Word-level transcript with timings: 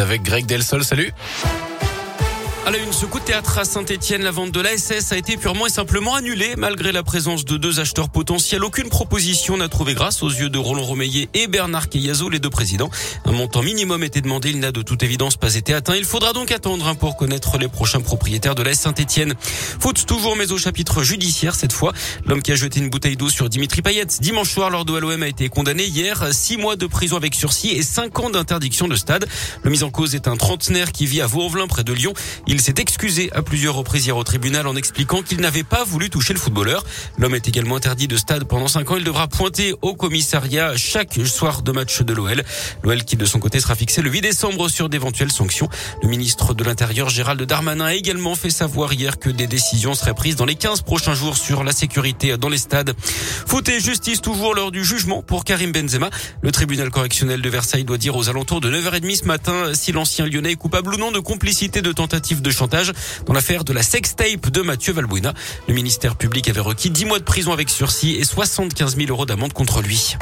avec 0.00 0.22
Greg 0.22 0.46
Delsol. 0.46 0.84
Salut. 0.84 1.12
La 2.70 2.78
une, 2.78 2.92
ce 2.92 3.04
coup 3.04 3.18
de 3.18 3.24
théâtre 3.24 3.58
à 3.58 3.64
Saint-Etienne, 3.64 4.22
la 4.22 4.30
vente 4.30 4.52
de 4.52 4.60
l'ASS 4.60 5.10
a 5.10 5.16
été 5.16 5.36
purement 5.36 5.66
et 5.66 5.70
simplement 5.70 6.14
annulée 6.14 6.54
malgré 6.56 6.92
la 6.92 7.02
présence 7.02 7.44
de 7.44 7.56
deux 7.56 7.80
acheteurs 7.80 8.10
potentiels. 8.10 8.62
Aucune 8.62 8.88
proposition 8.88 9.56
n'a 9.56 9.68
trouvé 9.68 9.94
grâce 9.94 10.22
aux 10.22 10.28
yeux 10.28 10.50
de 10.50 10.58
Roland 10.58 10.84
Romeillet 10.84 11.28
et 11.34 11.48
Bernard 11.48 11.88
Keyazo, 11.88 12.28
les 12.28 12.38
deux 12.38 12.48
présidents. 12.48 12.88
Un 13.24 13.32
montant 13.32 13.62
minimum 13.62 14.04
était 14.04 14.20
demandé, 14.20 14.50
il 14.50 14.60
n'a 14.60 14.70
de 14.70 14.82
toute 14.82 15.02
évidence 15.02 15.36
pas 15.36 15.56
été 15.56 15.74
atteint. 15.74 15.96
Il 15.96 16.04
faudra 16.04 16.32
donc 16.32 16.52
attendre 16.52 16.86
hein, 16.86 16.94
pour 16.94 17.16
connaître 17.16 17.58
les 17.58 17.66
prochains 17.66 18.00
propriétaires 18.00 18.54
de 18.54 18.62
l'AS 18.62 18.78
Saint-Etienne. 18.78 19.34
Foot 19.40 20.06
toujours, 20.06 20.36
mais 20.36 20.52
au 20.52 20.58
chapitre 20.58 21.02
judiciaire 21.02 21.56
cette 21.56 21.72
fois. 21.72 21.92
L'homme 22.24 22.40
qui 22.40 22.52
a 22.52 22.56
jeté 22.56 22.78
une 22.78 22.88
bouteille 22.88 23.16
d'eau 23.16 23.30
sur 23.30 23.48
Dimitri 23.48 23.82
Payet 23.82 24.06
dimanche 24.20 24.50
soir 24.50 24.70
lors 24.70 24.84
de 24.84 24.96
l'OM 24.96 25.20
a 25.24 25.28
été 25.28 25.48
condamné 25.48 25.86
hier. 25.86 26.32
Six 26.32 26.56
mois 26.56 26.76
de 26.76 26.86
prison 26.86 27.16
avec 27.16 27.34
sursis 27.34 27.70
et 27.70 27.82
cinq 27.82 28.20
ans 28.20 28.30
d'interdiction 28.30 28.86
de 28.86 28.94
stade. 28.94 29.26
Le 29.64 29.72
mis 29.72 29.82
en 29.82 29.90
cause 29.90 30.14
est 30.14 30.28
un 30.28 30.36
trentenaire 30.36 30.92
qui 30.92 31.06
vit 31.06 31.20
à 31.20 31.26
Vaux-en-Velin 31.26 31.66
près 31.66 31.82
de 31.82 31.92
Lyon. 31.92 32.12
S'est 32.60 32.74
excusé 32.78 33.30
à 33.32 33.42
plusieurs 33.42 33.74
reprises 33.74 34.06
hier 34.06 34.16
au 34.16 34.24
tribunal 34.24 34.66
en 34.66 34.76
expliquant 34.76 35.22
qu'il 35.22 35.40
n'avait 35.40 35.62
pas 35.62 35.84
voulu 35.84 36.10
toucher 36.10 36.32
le 36.32 36.38
footballeur. 36.38 36.84
L'homme 37.18 37.34
est 37.34 37.48
également 37.48 37.76
interdit 37.76 38.08
de 38.08 38.16
stade 38.16 38.44
pendant 38.44 38.68
cinq 38.68 38.90
ans. 38.90 38.96
Il 38.96 39.04
devra 39.04 39.28
pointer 39.28 39.74
au 39.82 39.94
commissariat 39.94 40.76
chaque 40.76 41.14
soir 41.26 41.62
de 41.62 41.72
match 41.72 42.02
de 42.02 42.12
l'OL. 42.12 42.42
L'OL 42.82 43.04
qui 43.04 43.16
de 43.16 43.24
son 43.24 43.38
côté 43.38 43.60
sera 43.60 43.74
fixé 43.74 44.02
le 44.02 44.10
8 44.10 44.20
décembre 44.20 44.68
sur 44.68 44.88
d'éventuelles 44.88 45.32
sanctions. 45.32 45.68
Le 46.02 46.08
ministre 46.08 46.54
de 46.54 46.64
l'Intérieur 46.64 47.08
Gérald 47.08 47.42
Darmanin 47.42 47.86
a 47.86 47.94
également 47.94 48.34
fait 48.34 48.50
savoir 48.50 48.92
hier 48.92 49.18
que 49.18 49.30
des 49.30 49.46
décisions 49.46 49.94
seraient 49.94 50.14
prises 50.14 50.36
dans 50.36 50.44
les 50.44 50.54
15 50.54 50.82
prochains 50.82 51.14
jours 51.14 51.36
sur 51.36 51.64
la 51.64 51.72
sécurité 51.72 52.36
dans 52.36 52.48
les 52.48 52.58
stades. 52.58 52.94
Foot 53.46 53.68
et 53.68 53.80
justice 53.80 54.20
toujours 54.20 54.54
lors 54.54 54.70
du 54.70 54.84
jugement 54.84 55.22
pour 55.22 55.44
Karim 55.44 55.72
Benzema. 55.72 56.10
Le 56.42 56.52
tribunal 56.52 56.90
correctionnel 56.90 57.42
de 57.42 57.48
Versailles 57.48 57.84
doit 57.84 57.98
dire 57.98 58.16
aux 58.16 58.28
alentours 58.28 58.60
de 58.60 58.70
9h30 58.70 59.20
ce 59.20 59.24
matin 59.24 59.72
si 59.74 59.92
l'ancien 59.92 60.26
lyonnais 60.26 60.52
est 60.52 60.56
coupable 60.56 60.94
ou 60.94 60.98
non 60.98 61.12
de 61.12 61.18
complicité 61.18 61.82
de 61.82 61.92
tentative 61.92 62.39
de 62.42 62.50
chantage 62.50 62.92
dans 63.26 63.32
l'affaire 63.32 63.64
de 63.64 63.72
la 63.72 63.82
sextape 63.82 64.50
de 64.50 64.62
Mathieu 64.62 64.92
Valbuena. 64.92 65.34
Le 65.68 65.74
ministère 65.74 66.16
public 66.16 66.48
avait 66.48 66.60
requis 66.60 66.90
10 66.90 67.04
mois 67.04 67.18
de 67.18 67.24
prison 67.24 67.52
avec 67.52 67.70
sursis 67.70 68.16
et 68.16 68.24
75 68.24 68.96
000 68.96 69.08
euros 69.10 69.26
d'amende 69.26 69.52
contre 69.52 69.82
lui. 69.82 70.16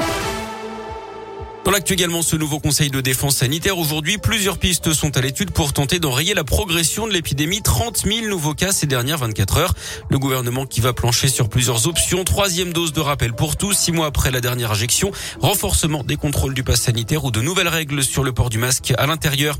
Dans 1.68 1.72
l'actu 1.72 1.92
également, 1.92 2.22
ce 2.22 2.34
nouveau 2.34 2.60
conseil 2.60 2.88
de 2.88 3.02
défense 3.02 3.36
sanitaire 3.36 3.76
aujourd'hui, 3.76 4.16
plusieurs 4.16 4.56
pistes 4.56 4.94
sont 4.94 5.14
à 5.18 5.20
l'étude 5.20 5.50
pour 5.50 5.74
tenter 5.74 5.98
d'enrayer 5.98 6.32
la 6.32 6.42
progression 6.42 7.06
de 7.06 7.12
l'épidémie. 7.12 7.60
30 7.60 8.04
000 8.06 8.26
nouveaux 8.26 8.54
cas 8.54 8.72
ces 8.72 8.86
dernières 8.86 9.18
24 9.18 9.58
heures. 9.58 9.74
Le 10.08 10.18
gouvernement 10.18 10.64
qui 10.64 10.80
va 10.80 10.94
plancher 10.94 11.28
sur 11.28 11.50
plusieurs 11.50 11.86
options. 11.86 12.24
Troisième 12.24 12.72
dose 12.72 12.94
de 12.94 13.02
rappel 13.02 13.34
pour 13.34 13.58
tous, 13.58 13.74
six 13.74 13.92
mois 13.92 14.06
après 14.06 14.30
la 14.30 14.40
dernière 14.40 14.72
injection. 14.72 15.10
Renforcement 15.40 16.04
des 16.04 16.16
contrôles 16.16 16.54
du 16.54 16.62
pass 16.62 16.80
sanitaire 16.80 17.26
ou 17.26 17.30
de 17.30 17.42
nouvelles 17.42 17.68
règles 17.68 18.02
sur 18.02 18.24
le 18.24 18.32
port 18.32 18.48
du 18.48 18.56
masque 18.56 18.94
à 18.96 19.06
l'intérieur. 19.06 19.58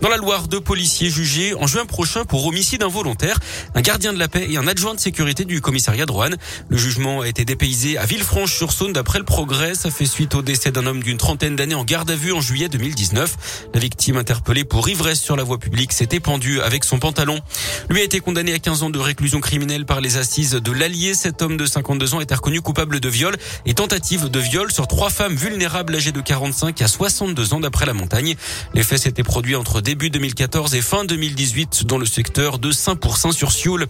Dans 0.00 0.08
la 0.08 0.16
Loire, 0.16 0.48
deux 0.48 0.62
policiers 0.62 1.10
jugés 1.10 1.52
en 1.52 1.66
juin 1.66 1.84
prochain 1.84 2.24
pour 2.24 2.46
homicide 2.46 2.82
involontaire. 2.82 3.38
Un 3.74 3.82
gardien 3.82 4.14
de 4.14 4.18
la 4.18 4.28
paix 4.28 4.46
et 4.48 4.56
un 4.56 4.66
adjoint 4.66 4.94
de 4.94 5.00
sécurité 5.00 5.44
du 5.44 5.60
commissariat 5.60 6.06
de 6.06 6.12
Roanne. 6.12 6.38
Le 6.70 6.78
jugement 6.78 7.20
a 7.20 7.28
été 7.28 7.44
dépaysé 7.44 7.98
à 7.98 8.06
Villefranche-sur-Saône 8.06 8.94
d'après 8.94 9.18
le 9.18 9.26
progrès. 9.26 9.74
Ça 9.74 9.90
fait 9.90 10.06
suite 10.06 10.34
au 10.34 10.40
décès 10.40 10.70
d'un 10.72 10.86
homme 10.86 11.02
d'une 11.02 11.18
trentaine 11.18 11.49
d'années 11.56 11.74
en 11.74 11.84
garde 11.84 12.10
à 12.10 12.16
vue 12.16 12.32
en 12.32 12.40
juillet 12.40 12.68
2019. 12.68 13.68
La 13.74 13.80
victime 13.80 14.16
interpellée 14.16 14.64
pour 14.64 14.88
ivresse 14.88 15.20
sur 15.20 15.36
la 15.36 15.42
voie 15.42 15.58
publique 15.58 15.92
s'était 15.92 16.20
pendue 16.20 16.60
avec 16.60 16.84
son 16.84 16.98
pantalon. 16.98 17.40
Lui 17.88 18.00
a 18.00 18.04
été 18.04 18.20
condamné 18.20 18.52
à 18.52 18.58
15 18.58 18.82
ans 18.82 18.90
de 18.90 18.98
réclusion 18.98 19.40
criminelle 19.40 19.86
par 19.86 20.00
les 20.00 20.16
assises 20.16 20.52
de 20.52 20.72
l'Allier. 20.72 21.14
Cet 21.14 21.42
homme 21.42 21.56
de 21.56 21.66
52 21.66 22.14
ans 22.14 22.20
est 22.20 22.34
reconnu 22.34 22.60
coupable 22.60 23.00
de 23.00 23.08
viol 23.08 23.36
et 23.66 23.74
tentative 23.74 24.28
de 24.28 24.40
viol 24.40 24.70
sur 24.72 24.86
trois 24.86 25.10
femmes 25.10 25.34
vulnérables 25.34 25.94
âgées 25.94 26.12
de 26.12 26.20
45 26.20 26.80
à 26.82 26.88
62 26.88 27.54
ans 27.54 27.60
d'après 27.60 27.86
la 27.86 27.92
montagne. 27.92 28.36
Les 28.74 28.82
faits 28.82 29.02
s'étaient 29.02 29.22
produits 29.22 29.56
entre 29.56 29.80
début 29.80 30.10
2014 30.10 30.74
et 30.74 30.82
fin 30.82 31.04
2018 31.04 31.84
dans 31.86 31.98
le 31.98 32.06
secteur 32.06 32.58
de 32.58 32.72
Saint-Pourçain 32.72 33.32
sur 33.32 33.52
Sioule. 33.52 33.86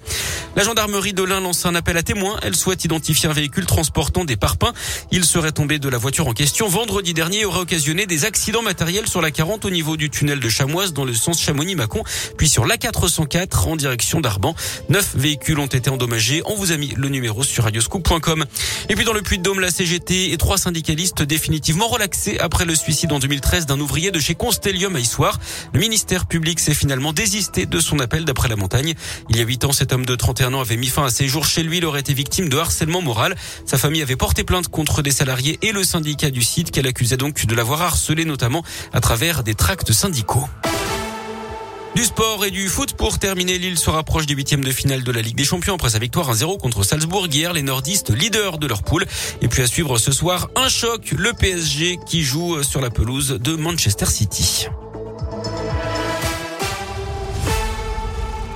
La 0.57 0.63
gendarmerie 0.63 1.13
de 1.13 1.23
l'Ain 1.23 1.41
lance 1.41 1.67
un 1.67 1.75
appel 1.75 1.97
à 1.97 2.03
témoins. 2.03 2.39
Elle 2.43 2.57
souhaite 2.57 2.85
identifier 2.85 3.29
un 3.29 3.33
véhicule 3.33 3.67
transportant 3.67 4.25
des 4.25 4.37
parpaings. 4.37 4.73
Il 5.11 5.25
serait 5.25 5.53
tombé 5.53 5.79
de 5.79 5.89
la 5.89 5.99
voiture 5.99 6.29
en 6.29 6.33
question 6.33 6.69
vendredi 6.69 7.15
dernier 7.15 7.45
aurait 7.51 7.61
occasionné 7.61 8.07
des 8.07 8.25
accidents 8.27 8.63
matériels 8.63 9.09
sur 9.09 9.21
la 9.21 9.33
40 9.33 9.65
au 9.65 9.71
niveau 9.71 9.97
du 9.97 10.09
tunnel 10.09 10.39
de 10.39 10.49
Chamoise 10.49 10.93
dans 10.93 11.05
le 11.05 11.13
sens 11.13 11.43
Chamonix-Mâcon, 11.43 12.05
puis 12.37 12.49
sur 12.49 12.65
la 12.65 12.77
404 12.77 13.67
en 13.67 13.75
direction 13.75 14.21
d'Arban. 14.21 14.55
Neuf 14.89 15.17
véhicules 15.17 15.59
ont 15.59 15.67
été 15.67 15.91
endommagés. 15.91 16.43
On 16.47 16.55
vous 16.55 16.71
a 16.71 16.77
mis 16.77 16.95
le 16.97 17.09
numéro 17.09 17.43
sur 17.43 17.65
radioscoop.com. 17.65 18.45
Et 18.89 18.95
puis 18.95 19.05
dans 19.05 19.13
le 19.13 19.23
Puy-de-Dôme, 19.23 19.59
la 19.59 19.73
CGT 19.73 20.33
et 20.33 20.37
trois 20.37 20.59
syndicalistes 20.59 21.23
définitivement 21.23 21.89
relaxés 21.89 22.39
après 22.39 22.65
le 22.65 22.77
suicide 22.77 23.13
en 23.13 23.19
2013 23.19 23.67
d'un 23.67 23.81
ouvrier 23.81 24.13
de 24.13 24.21
chez 24.21 24.37
Constellium 24.37 24.95
à 24.95 25.01
Issoire. 25.01 25.41
Le 25.73 25.81
ministère 25.81 26.27
public 26.27 26.61
s'est 26.61 26.73
finalement 26.73 27.13
désisté 27.13 27.67
de 27.67 27.81
son 27.81 27.99
appel 27.99 28.25
d'après 28.25 28.49
la 28.49 28.57
montagne. 28.57 28.95
Il 29.29 29.37
y 29.37 29.41
a 29.41 29.45
huit 29.45 29.65
ans, 29.65 29.73
cet 29.73 29.93
homme 29.93 30.07
de 30.07 30.15
31 30.15 30.55
ans 30.55 30.61
avait 30.61 30.77
mis 30.77 30.87
fin 30.87 31.05
à 31.05 31.11
ses 31.11 31.27
jours 31.27 31.47
chez 31.47 31.65
lui. 31.65 31.79
Il 31.79 31.85
aurait 31.85 32.01
été 32.01 32.15
victime 32.15 32.49
de 32.49 32.59
harcèlement 32.59 33.03
moral. 33.03 33.35
Sa 33.67 33.77
famille 33.77 34.03
avait 34.03 34.15
porté 34.15 34.45
plainte 34.45 34.69
contre 34.69 35.03
des 35.03 35.11
salariés 35.11 35.59
et 35.63 35.73
le 35.73 35.83
syndicat 35.83 36.31
du 36.31 36.43
site 36.43 36.71
qu'elle 36.71 36.87
accusait 36.87 37.17
donc 37.17 37.30
de 37.33 37.55
l'avoir 37.55 37.83
harcelé 37.83 38.25
notamment 38.25 38.63
à 38.93 39.01
travers 39.01 39.43
des 39.43 39.55
tracts 39.55 39.93
syndicaux. 39.93 40.47
Du 41.97 42.05
sport 42.05 42.45
et 42.45 42.51
du 42.51 42.69
foot 42.69 42.93
pour 42.93 43.19
terminer. 43.19 43.59
Lille 43.59 43.77
se 43.77 43.91
rapproche 43.91 44.25
du 44.25 44.35
huitième 44.35 44.63
de 44.63 44.71
finale 44.71 45.03
de 45.03 45.11
la 45.11 45.23
Ligue 45.23 45.37
des 45.37 45.45
Champions 45.45 45.75
après 45.75 45.91
sa 45.91 45.99
victoire 45.99 46.33
1-0 46.33 46.59
contre 46.59 46.85
Salzbourg 46.85 47.27
hier. 47.27 47.53
Les 47.53 47.63
nordistes 47.63 48.11
leaders 48.11 48.59
de 48.59 48.67
leur 48.69 48.85
poule. 48.85 49.07
Et 49.43 49.49
puis 49.49 49.63
à 49.63 49.67
suivre 49.67 49.99
ce 49.99 50.13
soir 50.13 50.49
un 50.55 50.69
choc. 50.69 51.13
Le 51.17 51.33
PSG 51.33 51.99
qui 52.07 52.23
joue 52.23 52.63
sur 52.63 52.81
la 52.81 52.91
pelouse 52.91 53.39
de 53.41 53.57
Manchester 53.57 54.07
City. 54.07 54.69